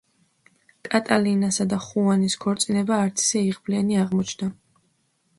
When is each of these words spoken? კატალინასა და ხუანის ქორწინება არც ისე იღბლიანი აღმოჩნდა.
კატალინასა 0.87 1.67
და 1.73 1.77
ხუანის 1.83 2.37
ქორწინება 2.45 2.97
არც 3.01 3.25
ისე 3.25 3.43
იღბლიანი 3.51 3.99
აღმოჩნდა. 4.05 4.49